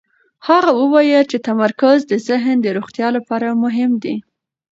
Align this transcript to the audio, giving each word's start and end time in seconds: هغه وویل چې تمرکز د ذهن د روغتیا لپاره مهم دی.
هغه 0.47 0.71
وویل 0.81 1.23
چې 1.31 1.37
تمرکز 1.49 1.97
د 2.11 2.13
ذهن 2.27 2.55
د 2.61 2.67
روغتیا 2.77 3.07
لپاره 3.17 3.59
مهم 3.63 3.91
دی. 4.03 4.15